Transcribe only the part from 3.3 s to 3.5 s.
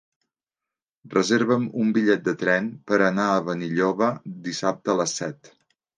a